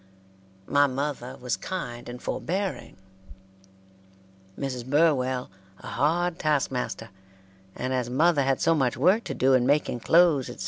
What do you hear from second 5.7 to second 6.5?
a hard